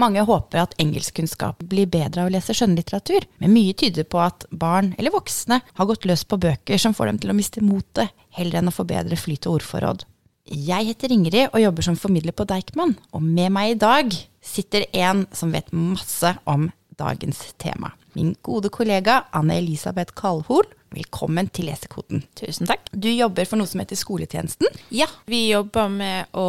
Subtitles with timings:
[0.00, 4.46] Mange håper at engelskkunnskap blir bedre av å lese skjønnlitteratur, men mye tyder på at
[4.50, 8.10] barn eller voksne har gått løs på bøker som får dem til å miste motet,
[8.34, 10.02] heller enn å få bedre flyt og ordforråd.
[10.44, 14.84] Jeg heter Ingrid og jobber som formidler på Deichman, og med meg i dag sitter
[14.92, 16.66] en som vet masse om
[16.98, 17.94] dagens tema.
[18.18, 22.22] Min gode kollega Anne Elisabeth Kalhol, velkommen til Lesekoden.
[22.38, 22.86] Tusen takk.
[22.92, 24.70] Du jobber for noe som heter Skoletjenesten.
[24.94, 26.46] Ja, vi jobber med å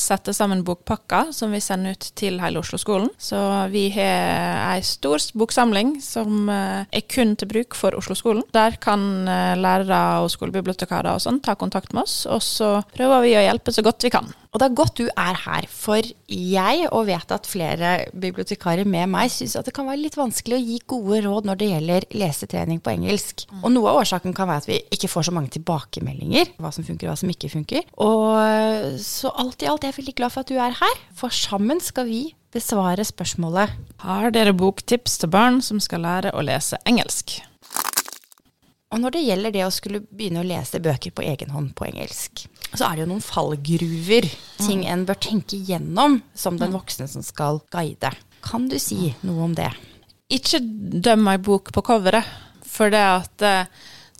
[0.00, 3.10] sette sammen bokpakker som vi sender ut til hele Oslo-skolen.
[3.18, 3.38] Så
[3.72, 8.44] vi har ei stor boksamling som eh, er kun til bruk for Oslo-skolen.
[8.54, 13.28] Der kan eh, lærere og skolebibliotekarer og sånn ta kontakt med oss, og så prøver
[13.28, 14.32] vi å hjelpe så godt vi kan.
[14.54, 15.98] Og det er godt du er her, for
[16.30, 20.54] jeg, og vet at flere bibliotekarer med meg, syns at det kan være litt vanskelig
[20.54, 23.43] å gi gode råd når det gjelder lesetrening på engelsk.
[23.60, 26.86] Og noe av årsaken kan være at vi ikke får så mange tilbakemeldinger, hva som
[26.86, 27.86] funker hva som ikke funker.
[28.02, 31.34] Og så alt i alt er jeg veldig glad for at du er her, for
[31.34, 32.22] sammen skal vi
[32.54, 33.72] besvare spørsmålet
[34.04, 37.40] Har dere boktips til barn som skal lære å lese engelsk?
[38.94, 41.88] Og når det gjelder det å skulle begynne å lese bøker på egen hånd på
[41.88, 44.28] engelsk, så er det jo noen fallgruver,
[44.62, 48.12] ting en bør tenke gjennom som den voksne som skal guide.
[48.44, 49.72] Kan du si noe om det?
[50.30, 52.28] Ikke døm ei bok på coveret,
[52.74, 53.70] for det at eh,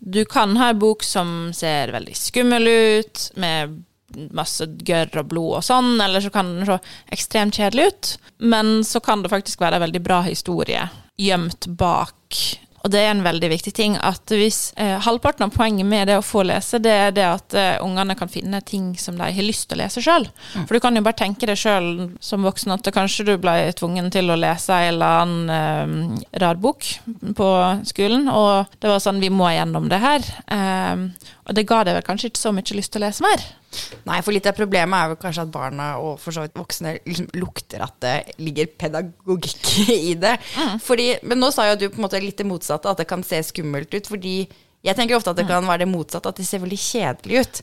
[0.05, 3.81] du kan ha ei bok som ser veldig skummel ut, med
[4.35, 6.77] masse gørr og blod og sånn, eller så kan den se
[7.15, 10.87] ekstremt kjedelig ut, men så kan det faktisk være en veldig bra historie
[11.21, 12.39] gjemt bak.
[12.85, 16.19] Og det er en veldig viktig ting at hvis eh, halvparten av poenget med det
[16.21, 19.47] å få lese, det er det at eh, ungene kan finne ting som de har
[19.47, 20.29] lyst til å lese sjøl.
[20.53, 20.67] Mm.
[20.67, 21.89] For du kan jo bare tenke deg sjøl
[22.21, 25.55] som voksen at kanskje du ble tvungen til å lese en eller annen
[26.21, 26.85] eh, rar bok
[27.39, 27.51] på
[27.89, 30.29] skolen, og det var sånn vi må gjennom det her.
[30.53, 31.09] Eh,
[31.47, 33.43] og det ga deg vel kanskje ikke så mye lyst til å lese mer.
[34.09, 36.95] Nei, for litt av problemet er jo kanskje at barna og for så vidt voksne
[37.05, 40.37] liksom lukter at det ligger pedagogikk i det.
[40.85, 43.25] Fordi, men nå sa jo du på en måte litt det motsatte, at det kan
[43.27, 44.07] se skummelt ut.
[44.09, 44.37] Fordi
[44.85, 47.61] jeg tenker ofte at det kan være det motsatte, at det ser veldig kjedelig ut.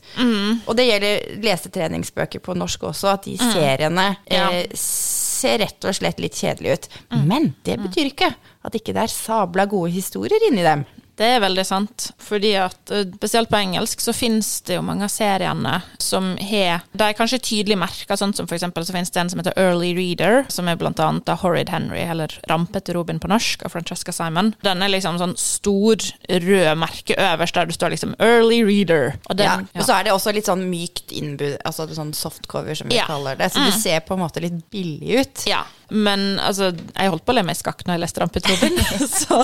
[0.66, 4.48] Og det gjelder lesetreningsbøker på norsk også, at de seriene Ja.
[4.50, 6.88] eh, ser rett og slett litt kjedelige ut.
[7.26, 10.84] Men det betyr ikke at ikke det er sabla gode historier inni dem.
[11.18, 15.04] Det er veldig sant, fordi at eh, spesielt på engelsk så finnes det jo mange
[15.04, 19.12] av seriene som har De er kanskje tydelig merka, sånn som for eksempel så finnes
[19.12, 22.94] det en som heter Early Reader, som er blant annet av Horrid Henry, eller Rampete
[22.96, 24.54] Robin på norsk, av Francesca Simon.
[24.64, 29.12] Den er liksom sånn stor rød merke øverst der du står liksom Early Reader.
[29.28, 29.58] Og den, Ja.
[29.76, 33.04] Og så er det også litt sånn mykt innbud, altså sånn softcover som vi Ja.
[33.06, 33.52] kaller det.
[33.52, 35.44] Så det ser på en måte litt billig ut.
[35.46, 38.48] Ja, men altså, jeg holdt på å le meg i skakk når jeg leste Rampete
[38.48, 38.78] Robin.
[39.12, 39.42] så,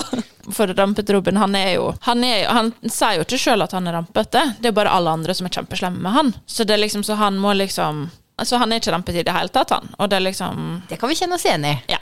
[0.51, 3.89] for Rampete Robin, han er jo Han, er, han sier jo ikke sjøl at han
[3.89, 6.31] er rampete, det er bare alle andre som er kjempeslemme med han.
[6.45, 8.07] Så det er liksom, så han må liksom
[8.39, 9.89] Altså, han er ikke rampete i det hele tatt, han.
[9.99, 11.73] Og det er liksom Det kan vi kjenne oss igjen i.
[11.91, 11.99] Ja.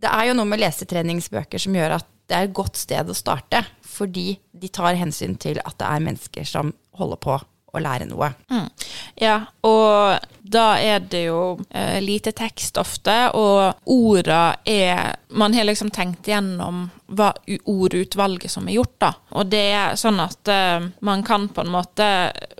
[0.00, 3.16] Det er jo noe med lesetreningsbøker som gjør at det er et godt sted å
[3.16, 7.40] starte, fordi de tar hensyn til at det er mennesker som holder på
[7.72, 8.32] å lære noe.
[9.20, 10.20] Ja, og
[10.50, 16.26] da er det jo eh, lite tekst ofte, og orda er Man har liksom tenkt
[16.26, 17.28] gjennom hva
[17.70, 19.12] ordutvalget som er gjort, da.
[19.38, 22.08] Og det er sånn at eh, man kan på en måte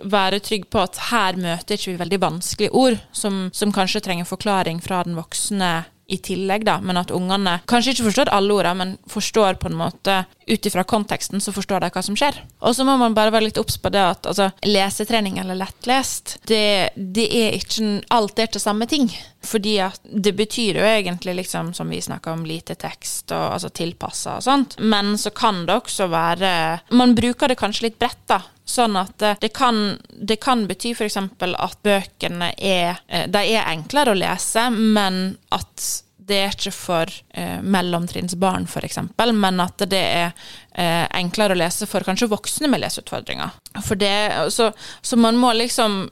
[0.07, 4.29] være trygg på at her møter ikke vi veldig vanskelige ord, som, som kanskje trenger
[4.29, 5.73] forklaring fra den voksne
[6.11, 9.79] i tillegg, da, men at ungene kanskje ikke forstår alle ordene, men forstår på en
[9.79, 10.17] måte
[10.51, 12.41] ut ifra konteksten, så forstår de hva som skjer.
[12.59, 16.37] Og så må man bare være litt obs på det at altså, lesetrening eller lettlest,
[16.49, 17.69] det, det er ikke
[18.11, 19.07] Alt er ikke samme ting.
[19.45, 23.71] Fordi at det betyr jo egentlig, liksom, som vi snakka om, lite tekst og altså
[23.73, 26.51] tilpassa og sånt, men så kan det også være
[26.97, 28.41] Man bruker det kanskje litt bredt, da.
[28.71, 31.17] Sånn at eh, det kan, det kan bety f.eks.
[31.17, 35.89] at bøkene er eh, De er enklere å lese, men at
[36.31, 39.01] det er ikke for eh, mellomtrinnsbarn, f.eks.,
[39.35, 40.31] men at det er
[40.71, 43.53] eh, enklere å lese for kanskje voksne med leseutfordringer.
[43.83, 44.15] For det,
[44.55, 46.05] så, så man må liksom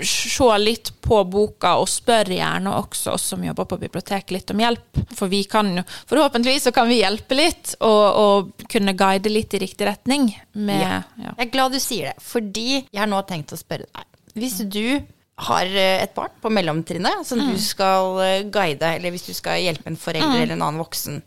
[0.00, 4.62] se litt på boka, og spør gjerne også oss som jobber på biblioteket, litt om
[4.62, 5.00] hjelp.
[5.12, 9.52] For vi kan jo, forhåpentligvis så kan vi hjelpe litt, og, og kunne guide litt
[9.54, 10.30] i riktig retning.
[10.56, 11.02] Med, Ja.
[11.20, 11.34] ja.
[11.36, 14.08] Jeg er glad du sier det, fordi jeg har nå tenkt å spørre deg.
[14.40, 15.04] Hvis du
[15.36, 19.62] har eh, et barn på mellomtrinnet som du skal eh, guide, eller hvis du skal
[19.64, 21.20] hjelpe en forelder eller en annen voksen,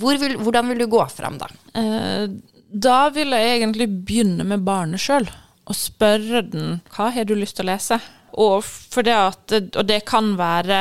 [0.00, 1.50] hvor vil, hvordan vil du gå fram da?
[1.76, 2.26] Eh,
[2.72, 5.28] da vil jeg egentlig begynne med barnet sjøl.
[5.68, 8.00] og spørre den hva har du lyst til å lese.
[8.32, 8.64] Og,
[9.04, 10.78] det at, og det kan være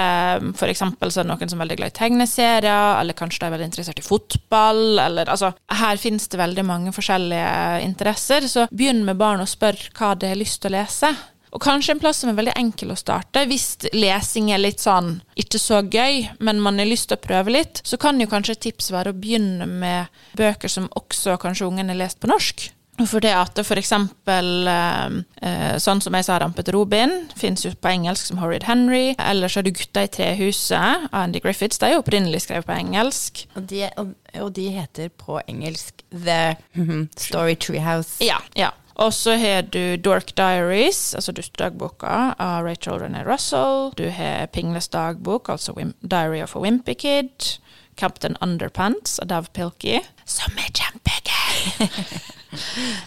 [0.56, 3.54] for eksempel så det noen som er veldig glad i tegneserier, eller kanskje de er
[3.58, 4.82] veldig interessert i fotball.
[5.04, 9.78] Eller, altså, her finnes det veldig mange forskjellige interesser, så begynn med barn og spør
[10.00, 11.12] hva de har lyst til å lese.
[11.52, 13.44] Og kanskje en plass som er veldig enkel å starte.
[13.50, 17.52] Hvis lesing er litt sånn ikke så gøy, men man har lyst til å prøve
[17.52, 21.68] litt, så kan jo kanskje et tips være å begynne med bøker som også kanskje
[21.68, 22.70] ungen har lest på norsk.
[23.08, 27.72] For det at det for eksempel eh, sånn som jeg sa, Rampete Robin, fins jo
[27.74, 29.16] på engelsk som Horrid Henry.
[29.18, 31.80] Eller så har du Gutta i trehuset av Andy Griffiths.
[31.82, 33.46] De er jo opprinnelig skrevet på engelsk.
[33.58, 34.14] Og de, og,
[34.44, 36.42] og de heter på engelsk The
[37.26, 38.20] Story Treehouse.
[38.26, 38.74] Ja, ja.
[38.96, 43.92] Og så har du Dork Diaries, altså dustedagboka av Rachel René Russell.
[43.98, 47.58] Du har Pingles dagbok, altså Diary of a Wimpy Kid.
[47.96, 51.60] Captain Underpants av Dav Pilkey, som er kjempegøy!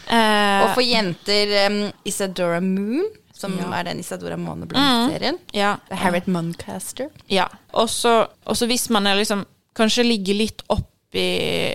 [0.06, 5.40] uh, Og for jenter um, Isadora Moon, som er den Isadora Måneblom-serien.
[5.56, 7.10] ja, Harriet Muncaster.
[7.32, 7.48] Ja.
[7.74, 9.44] Og så hvis man er liksom
[9.74, 11.73] kanskje ligger litt oppi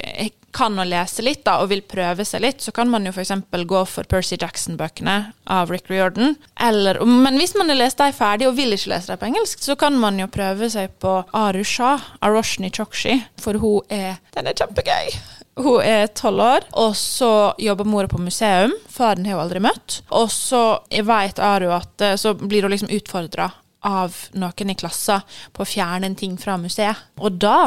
[0.60, 3.32] kan å lese litt da, og vil prøve seg litt, så kan man jo f.eks.
[3.50, 5.18] gå for Percy Jackson-bøkene
[5.56, 6.36] av Rick Riordan.
[6.60, 9.64] Eller, men hvis man har lest dem ferdig og vil ikke lese dem på engelsk,
[9.64, 14.20] så kan man jo prøve seg på Aru Shah av Roshni Chokshi, for hun er
[14.36, 15.14] Den er kjempegøy!
[15.60, 18.72] Hun er tolv år, og så jobber mora på museum.
[18.88, 19.98] Faren har hun aldri møtt.
[20.16, 23.50] Og så vet Aru at eh, så blir hun liksom utfordra
[23.84, 25.24] av noen i klassen
[25.56, 27.04] på å fjerne en ting fra museet.
[27.20, 27.60] Og da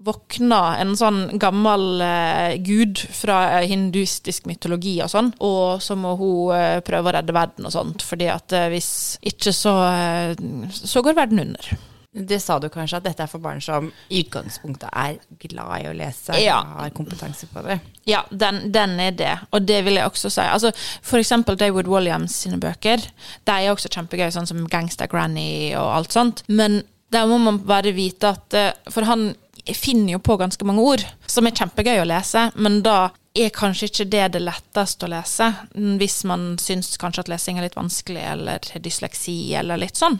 [0.00, 6.14] våkna en sånn gammel eh, gud fra hindustisk hinduistisk mytologi og sånn, og så må
[6.20, 10.34] hun eh, prøve å redde verden og sånt, fordi at eh, hvis ikke så, eh,
[10.72, 11.70] så går verden under.
[12.10, 15.90] Det sa du kanskje, at dette er for barn som i utgangspunktet er glad i
[15.90, 16.58] å lese, Ja.
[16.58, 17.78] og har kompetanse på det.
[18.10, 20.42] Ja, den, den er det, og det vil jeg også si.
[20.42, 20.72] Altså,
[21.06, 23.04] for eksempel David Williams sine bøker.
[23.46, 26.42] De er også kjempegøy, sånn som Gangsta Granny og alt sånt.
[26.48, 26.82] Men
[27.14, 29.32] der må man bare vite at eh, For han
[29.76, 33.86] finner jo på ganske mange ord som er kjempegøy å lese, men da er kanskje
[33.86, 35.52] ikke det det letteste å lese,
[36.00, 40.18] hvis man syns kanskje at lesing er litt vanskelig, eller dysleksi, eller litt sånn.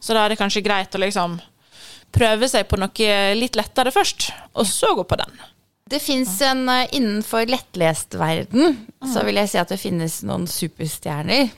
[0.00, 1.38] Så da er det kanskje greit å liksom
[2.12, 5.40] prøve seg på noe litt lettere først, og så gå på den.
[5.90, 8.76] Det fins en eh, Innenfor lettlest verden
[9.10, 11.48] så vil jeg si at det finnes noen superstjerner.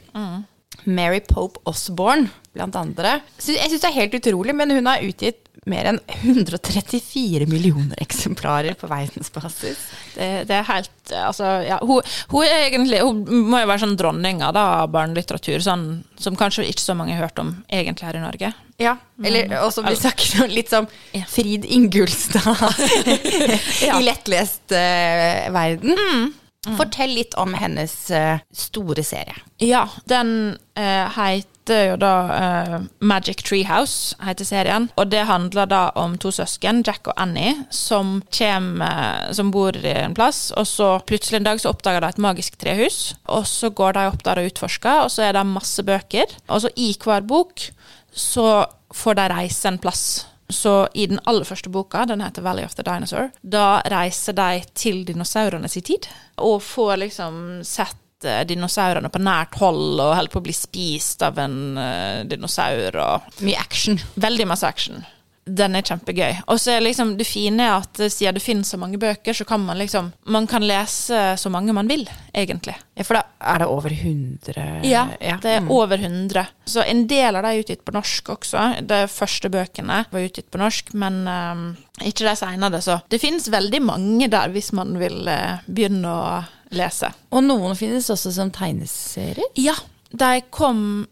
[0.85, 3.21] Mary Pope Osborne, blant andre.
[3.39, 8.75] Jeg syns det er helt utrolig, men hun har utgitt mer enn 134 millioner eksemplarer
[8.79, 9.85] på verdensbasis.
[10.17, 11.77] Det, det er helt Altså, ja.
[11.83, 15.87] Hun, hun egentlig Hun må jo være sånn dronninga av barnelitteratur, sånn,
[16.19, 18.53] som kanskje ikke så mange har hørt om egentlig her i Norge.
[18.83, 20.89] Ja, eller også vi snakker om litt som
[21.31, 22.65] Frid Ingulstad
[23.87, 26.33] i lettlest uh, verden.
[26.63, 29.35] Fortell litt om hennes uh, store serie.
[29.59, 34.87] Ja, den uh, heter jo da uh, Magic Treehouse, heter serien.
[34.95, 39.97] Og det handler da om to søsken, Jack og Annie, som, kommer, som bor i
[40.05, 40.53] en plass.
[40.55, 43.17] Og så plutselig en dag så oppdager de et magisk trehus.
[43.27, 46.39] Og så går de opp der og utforsker, og så er det masse bøker.
[46.47, 47.73] Og så i hver bok
[48.15, 50.07] så får de reise en plass.
[50.53, 54.63] Så i den aller første boka, den heter Valley of the Dinosaur, da reiser de
[54.79, 56.09] til dinosaurene sin tid,
[56.43, 61.25] og får liksom sett eh, dinosaurene på nært hold, og holder på å bli spist
[61.27, 64.01] av en eh, dinosaur, og Mye action.
[64.15, 65.03] veldig masse action.
[65.45, 66.45] Den er kjempegøy.
[66.53, 69.47] Og så er liksom det fine at eh, siden det finnes så mange bøker, så
[69.49, 72.77] kan man liksom Man kan lese så mange man vil, egentlig.
[72.95, 73.23] Ja, for da
[73.53, 75.71] er det over 100 Ja, det er mm.
[75.75, 76.47] over 100.
[76.65, 78.67] Så en del av de er utgitt på norsk også.
[78.87, 81.65] De første bøkene var utgitt på norsk, men um,
[81.99, 82.83] ikke de senere.
[82.85, 86.43] Så det finnes veldig mange der hvis man vil uh, begynne å
[86.77, 87.11] lese.
[87.33, 89.51] Og noen finnes også som tegneserier.
[89.59, 89.75] Ja,
[90.13, 91.07] de kom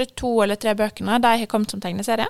[0.00, 1.20] første to eller tre bøkene.
[1.20, 2.28] De har kommet som tegneserie.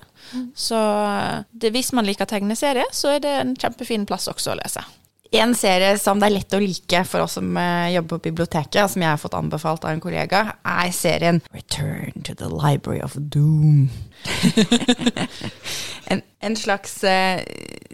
[0.54, 4.58] Så eh, det, hvis man liker tegneserie, så er det en kjempefin plass også å
[4.60, 4.82] lese.
[5.30, 8.90] En serie som det er lett å like for oss som eh, jobber på biblioteket,
[8.90, 13.14] som jeg har fått anbefalt av en kollega, er serien Return to the Library of
[13.14, 13.90] Doom.
[16.10, 17.44] en, en, slags, eh,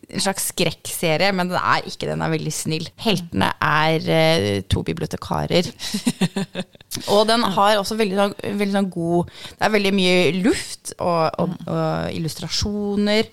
[0.09, 2.89] en slags skrekkserie, men den er ikke den er veldig snill.
[3.05, 5.69] Heltene er to bibliotekarer.
[7.09, 9.27] Og den har også veldig, sånn- veldig sånn god
[9.59, 13.25] Det er veldig mye luft og, og, og illustrasjoner,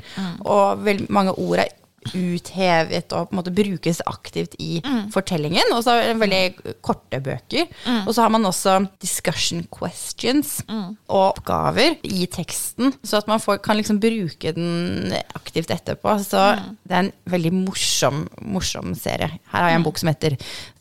[0.46, 1.72] og veldig mange ord er
[2.12, 4.81] uthevet og på en måte brukes aktivt i
[5.13, 5.72] fortellingen.
[5.75, 6.41] Og så veldig
[6.86, 7.69] korte bøker.
[8.03, 13.62] Og så har man også discussion questions og oppgaver i teksten, så at man får,
[13.63, 16.17] kan liksom bruke den aktivt etterpå.
[16.25, 16.43] Så
[16.83, 19.31] det er en veldig morsom, morsom serie.
[19.53, 20.38] Her har jeg en bok som heter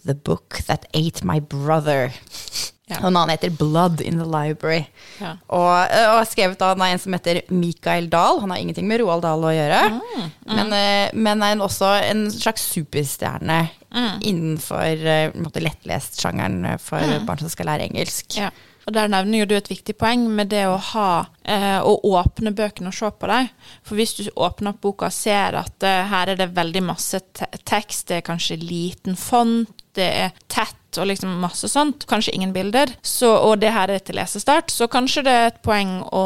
[0.07, 2.11] The Book That Ate My Brother.
[2.93, 2.99] Ja.
[3.01, 4.85] Og en annen heter Blood in the Library.
[5.21, 5.33] Ja.
[5.49, 8.41] Og, og er skrevet av en som heter Mikael Dahl.
[8.45, 9.83] Han har ingenting med Roald Dahl å gjøre.
[9.97, 14.21] Mm, Men, eh, men er en- også en slags superstjerne Mm.
[14.25, 18.37] innenfor eh, måte lettlest-sjangeren for barn som skal lære engelsk.
[18.39, 18.51] Ja.
[18.87, 22.51] Og der nevner jo du et viktig poeng med det å ha eh, Å åpne
[22.57, 23.49] bøkene og se på dem.
[23.87, 27.21] For hvis du åpner opp boka og ser at eh, her er det veldig masse
[27.37, 29.69] te tekst, det er kanskje liten font,
[29.99, 34.03] det er tett og liksom masse sånt, kanskje ingen bilder, så, og det her er
[34.05, 36.25] til lesestart, så kanskje det er et poeng å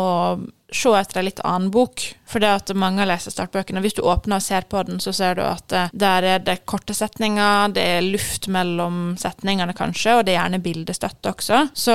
[0.72, 2.02] se etter en litt annen bok.
[2.26, 5.36] For det at mange av lesestartbøkene, hvis du åpner og ser på den, så ser
[5.38, 10.24] du at eh, der er det korte setninger, det er luft mellom setningene kanskje, og
[10.26, 11.60] det er gjerne bildestøtte også.
[11.78, 11.94] Så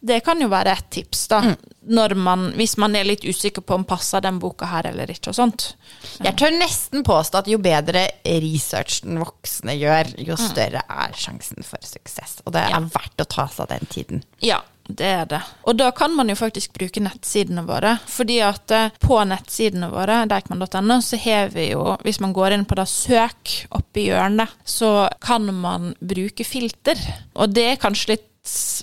[0.00, 1.42] det kan jo være et tips, da.
[1.82, 5.32] Når man, hvis man er litt usikker på om passer den boka her eller ikke
[5.32, 5.72] og sånt.
[6.22, 10.44] Jeg tør nesten påstå at jo bedre research den voksne gjør, jo Mm.
[10.46, 12.38] større er sjansen for suksess.
[12.46, 12.76] Og det Ja.
[12.78, 14.22] er verdt å ta seg den tiden.
[14.40, 15.40] Ja, det er det.
[15.68, 17.94] Og da kan man jo faktisk bruke nettsidene våre.
[18.10, 22.66] Fordi at eh, på nettsidene våre, deichman.no, så har vi jo, hvis man går inn
[22.68, 26.98] på da søk oppi hjørnet, så kan man bruke filter.
[27.38, 28.28] Og det er kanskje litt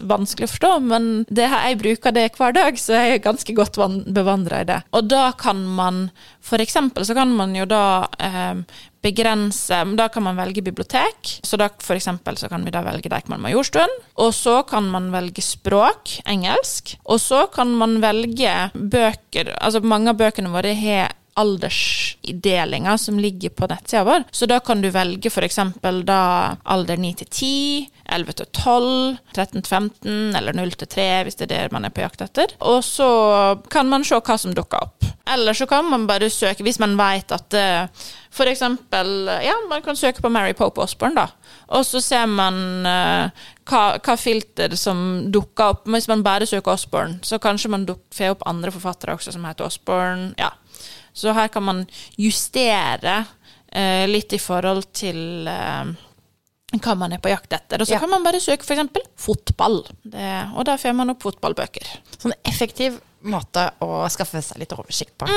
[0.07, 3.55] vanskelig å forstå, men det her, jeg bruker det hver dag, så jeg er ganske
[3.55, 4.77] godt bevandra i det.
[4.95, 6.05] Og da kan man,
[6.39, 8.61] for eksempel, så kan man jo da eh,
[9.03, 11.39] begrense Da kan man velge bibliotek.
[11.43, 13.91] Så da for eksempel så kan vi da velge Deichman Majorstuen.
[14.19, 16.97] Og så kan man velge språk, engelsk.
[17.05, 23.53] Og så kan man velge bøker Altså mange av bøkene våre har aldersdelinger som ligger
[23.55, 24.25] på nettsida vår.
[24.31, 25.59] Så da kan du velge f.eks.
[26.03, 26.21] da
[26.63, 31.39] alder 9 til 10, 11 til 12, 13 til 15 eller 0 til 3 hvis
[31.39, 32.55] det er det man er på jakt etter.
[32.59, 33.09] Og så
[33.71, 35.07] kan man se hva som dukker opp.
[35.29, 39.81] Eller så kan man bare søke, hvis man vet at eh, for eksempel Ja, man
[39.85, 41.27] kan søke på Mary Pope Osborne, da.
[41.75, 43.29] Og så ser man uh,
[43.69, 45.89] hva, hva filter som dukker opp.
[45.89, 49.67] Hvis man bare søker Osborne, så kanskje man får opp andre forfattere også som heter
[49.69, 50.31] Osborne.
[50.39, 50.51] Ja.
[51.13, 51.83] Så her kan man
[52.17, 53.23] justere
[53.75, 55.91] uh, litt i forhold til eh,
[56.77, 57.81] hva man er på jakt etter.
[57.81, 57.99] Og så Ja.
[57.99, 58.89] kan man bare søke f.eks.
[59.17, 59.83] fotball.
[60.05, 61.87] Det, og da får man opp fotballbøker.
[62.17, 65.27] Sånn effektiv måte å skaffe seg litt oversikt på.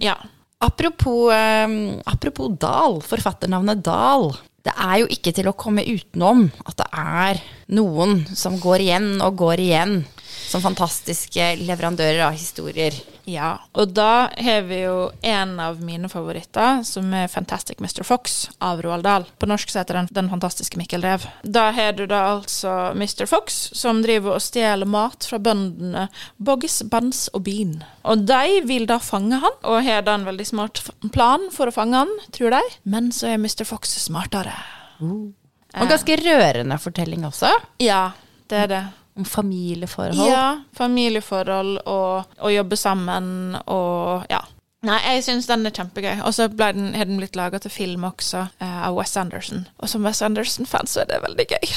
[0.00, 0.16] Ja.
[0.60, 4.32] Apropos, um, apropos Dahl, forfatternavnet Dahl.
[4.62, 7.40] Det er jo ikke til å komme utenom at det er
[7.74, 10.04] noen som går igjen og går igjen
[10.52, 12.92] som fantastiske leverandører av historier.
[13.24, 18.02] Ja, og da har vi jo en av mine favoritter, som er Fantastic Mr.
[18.04, 19.24] Fox av Roald Dahl.
[19.40, 21.24] På norsk så heter den Den fantastiske Mikkel Rev.
[21.42, 23.24] Da har du da altså Mr.
[23.30, 27.78] Fox, som driver og stjeler mat fra bøndene Boggis, Bans og Bean.
[28.04, 30.82] Og de vil da fange han, og har da en veldig smart
[31.14, 32.62] plan for å fange han, tror de.
[32.84, 33.64] Men så er Mr.
[33.68, 34.56] Fox smartere.
[35.02, 38.10] Og ganske rørende fortelling også, Ja,
[38.50, 38.82] det er det.
[39.18, 40.30] Om familieforhold.
[40.30, 44.42] Ja, familieforhold og, å jobbe sammen og ja.
[44.82, 46.24] Nei, jeg syns den er kjempegøy.
[46.26, 49.62] Og så har den, den blitt laga til film også, eh, av Wes Anderson.
[49.78, 51.68] Og som Wes Anderson-fan så er det veldig gøy.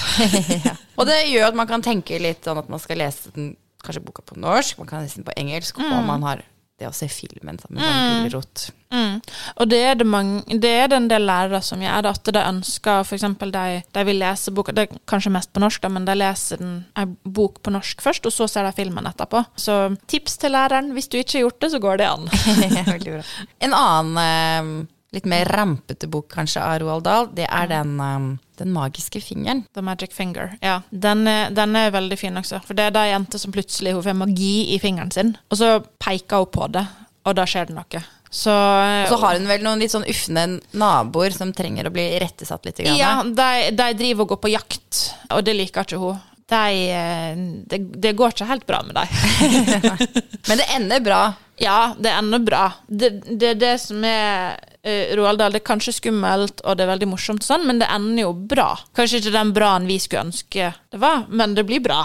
[0.98, 3.54] Og det gjør at man kan tenke litt sånn at man skal lese den,
[3.86, 6.42] kanskje boka på norsk, man kan lese den på engelsk, og man har
[6.80, 8.66] det å se filmen sammen med en gulrot.
[8.92, 9.20] Mm.
[9.62, 12.32] Og det er det, mange, det er det en del lærere som gjør, det, at
[12.36, 13.26] de ønsker f.eks.
[13.56, 13.64] De,
[13.96, 16.76] de vil lese boka Det er kanskje mest på norsk, da, men de leser den,
[17.00, 19.46] en bok på norsk først, og så ser de filmen etterpå.
[19.56, 19.78] Så
[20.12, 20.92] tips til læreren.
[20.96, 22.28] Hvis du ikke har gjort det, så går det an.
[23.66, 24.72] En annen eh,
[25.16, 28.28] litt mer rampete bok kanskje av Roald Dahl, det er den, eh,
[28.60, 29.64] den magiske fingeren.
[29.76, 30.56] The Magic Finger.
[30.64, 32.62] Ja, den er, den er veldig fin også.
[32.66, 35.72] For det er ei jente som plutselig hun får magi i fingeren sin, og så
[36.02, 36.86] peker hun på det,
[37.26, 38.04] og da skjer det noe.
[38.36, 38.52] Så,
[39.08, 42.82] Så har hun vel noen litt sånn ufne naboer som trenger å bli rettesatt litt.
[42.84, 42.98] Grann.
[43.00, 46.20] Ja, de, de driver og går på jakt, og det liker ikke hun.
[46.46, 49.08] De, de det, det går ikke helt bra med dem.
[50.50, 51.22] Men det ender bra.
[51.64, 52.66] Ja, det ender bra.
[52.88, 54.60] Det, det er det som er
[55.18, 55.56] Roald Dahl.
[55.56, 58.34] Det er kanskje skummelt, og det er veldig morsomt, og sånn, men det ender jo
[58.34, 58.70] bra.
[58.96, 62.04] Kanskje ikke den braen vi skulle ønske det var, men det blir bra.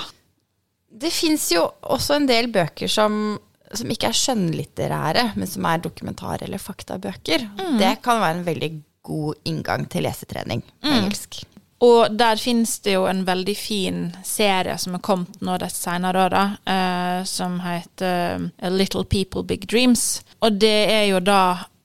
[0.90, 3.38] Det fins jo også en del bøker som,
[3.72, 7.46] som ikke er skjønnlitterære, men som er dokumentar- eller faktabøker.
[7.78, 8.72] Det kan være en veldig
[9.06, 11.42] god inngang til lesetrening på engelsk.
[11.80, 16.26] Og der finnes det jo en veldig fin serie som er kommet nå de senere
[16.26, 20.20] åra, eh, som heter eh, Little People Big Dreams.
[20.44, 21.40] Og det er jo da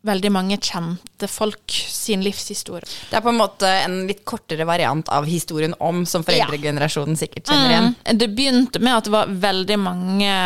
[0.06, 2.86] veldig mange kjente folk sin livshistorie.
[3.10, 7.50] Det er på en måte en litt kortere variant av historien om, som foreldregenerasjonen sikkert
[7.50, 7.92] kjenner igjen.
[7.96, 8.20] Mm.
[8.22, 10.38] Det begynte med at det var veldig mange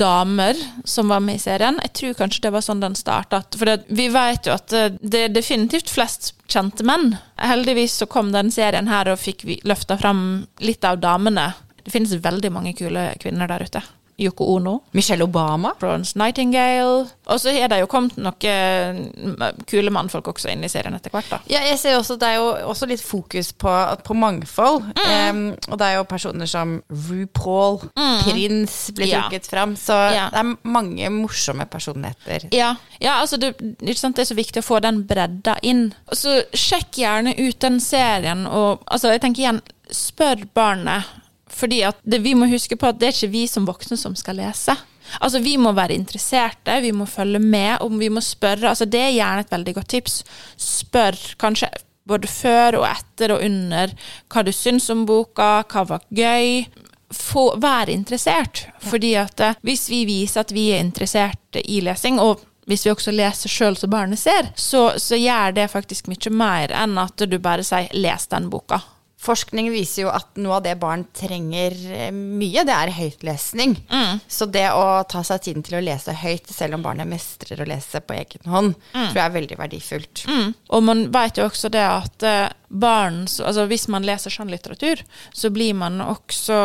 [0.00, 1.80] damer som var med i serien.
[1.84, 3.42] Jeg tror kanskje det var sånn den starta.
[3.56, 7.14] For det, vi vet jo at eh, det er definitivt flest kjente menn.
[7.40, 11.52] Heldigvis så kom den serien her og fikk løfta fram litt av damene.
[11.84, 13.82] Det finnes veldig mange kule kvinner der ute.
[14.20, 14.82] Yoko Ono.
[14.92, 15.72] Michelle Obama.
[15.80, 17.06] Florence Nightingale.
[17.26, 21.30] Og så er det jo kommet noen kule mannfolk også inn i serien etter hvert,
[21.30, 21.38] da.
[21.50, 23.72] Ja, jeg ser også, Det er jo også litt fokus på,
[24.04, 24.90] på mangfold.
[25.06, 27.80] Em, og det er jo personer som RuPaul,
[28.24, 29.22] Prins blir Ja.
[29.22, 29.76] trukket fram.
[29.76, 30.28] Så Ja.
[30.30, 32.48] det er mange morsomme personligheter.
[32.52, 35.94] Ja, ja altså det, det er så viktig å få den bredda inn.
[36.08, 39.60] Og Så sjekk gjerne ut den serien, og altså, jeg tenker igjen,
[39.90, 41.04] spør barnet.
[41.50, 44.16] Fordi at det, vi må huske på at det er ikke vi som voksne som
[44.18, 44.76] skal lese.
[45.18, 48.68] Altså Vi må være interesserte, vi må følge med, og vi må spørre.
[48.70, 50.20] Altså Det er gjerne et veldig godt tips.
[50.56, 51.70] Spør kanskje
[52.10, 53.92] både før og etter og under
[54.30, 56.64] hva du syns om boka, hva var gøy.
[57.10, 58.68] Få, vær interessert.
[58.86, 62.92] Fordi at eh, hvis vi viser at vi er interessert i lesing, og hvis vi
[62.92, 67.26] også leser sjøl så barnet ser, så, så gjør det faktisk mye mer enn at
[67.26, 68.78] du bare sier 'les den boka'.
[69.20, 73.74] Forskning viser jo at noe av det barn trenger eh, mye, det er høytlesning.
[74.24, 77.68] Så det å ta seg tiden til å lese høyt, selv om barnet mestrer å
[77.68, 80.24] lese på egen hånd, tror jeg er veldig verdifullt.
[80.30, 80.54] Mm.
[80.72, 85.02] Og man vet jo også det at eh, barn Altså hvis man leser skjønnlitteratur,
[85.34, 86.58] så blir man også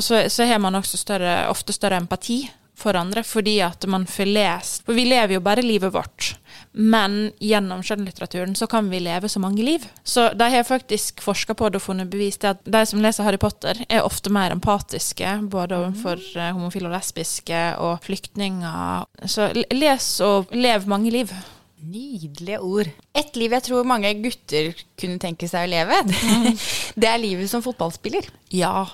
[0.00, 2.44] Så, så har man også større, ofte større empati
[2.80, 6.34] for andre, fordi at man får lest For vi lever jo bare livet vårt.
[6.72, 9.86] Men gjennom skjønnlitteraturen så kan vi leve så mange liv.
[10.06, 13.26] Så de har faktisk forska på det og funnet bevis til at de som leser
[13.26, 19.08] Harry Potter, er ofte mer empatiske, både overfor eh, homofile og lesbiske og flyktninger.
[19.26, 21.34] Så les og lev mange liv.
[21.80, 22.90] Nydelige ord.
[23.16, 26.02] Et liv jeg tror mange gutter kunne tenke seg å leve,
[27.00, 28.28] det er livet som fotballspiller.
[28.54, 28.84] Ja.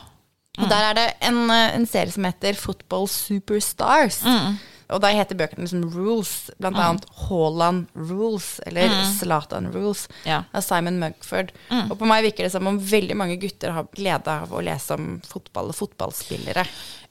[0.57, 4.23] Og der er det en, eh, en serie som heter Football Superstars.
[4.93, 10.45] Og da heter bøkene liksom Rules, blant annet Haaland Rules, eller Zlatan Rules, Ja.
[10.55, 11.51] av Simon Mugford.
[11.91, 14.95] Og på meg virker det som om veldig mange gutter har glede av å lese
[14.95, 16.67] om fotball og fotballspillere.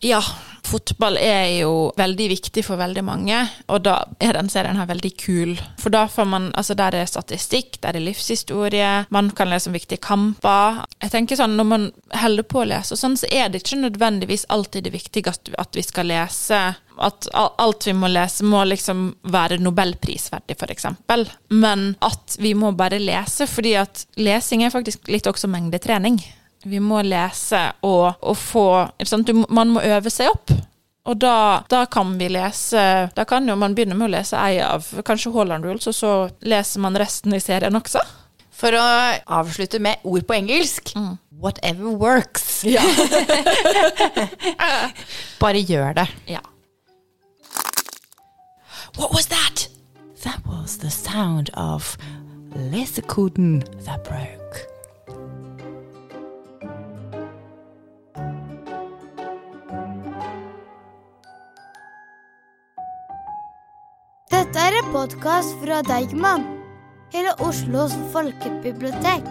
[0.05, 0.21] Ja,
[0.63, 3.37] fotball er jo veldig viktig for veldig mange,
[3.71, 5.53] og da er den serien her veldig kul.
[5.81, 9.75] For da får man, altså der er statistikk, der er livshistorie, man kan lese om
[9.77, 10.83] viktige kamper.
[11.01, 13.81] Jeg tenker sånn, når man holder på å lese, og sånn, så er det ikke
[13.83, 16.61] nødvendigvis alltid det viktige at, at vi skal lese
[17.03, 21.27] at alt vi må lese må liksom være nobelprisverdig, eksempel.
[21.49, 26.19] Men at vi må bare lese, fordi at lesing er faktisk litt også mengdetrening.
[26.65, 28.67] Vi må lese og, og få?
[29.27, 30.53] Du, Man må øve seg opp.
[31.05, 32.81] Og da, da kan vi lese
[33.13, 36.13] Da kan jo man begynne med å lese ei av kanskje Haaland Rules, og så
[36.41, 38.01] leser man resten i serien også.
[38.55, 38.85] For å
[39.37, 40.95] avslutte med ord på engelsk
[41.35, 42.63] Whatever works.
[45.43, 46.07] Bare gjør det.
[46.31, 46.41] Ja.
[48.97, 49.67] What was that?
[50.23, 51.97] That was the sound of
[52.55, 54.67] lesekoden that broke.
[64.29, 66.43] Dette er en podkast fra Deichman,
[67.11, 69.23] hele Oslos folkebibliotek.